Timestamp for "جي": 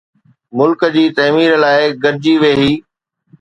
0.95-1.03